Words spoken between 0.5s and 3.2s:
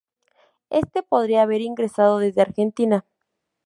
Este podría haber ingresado desde Argentina.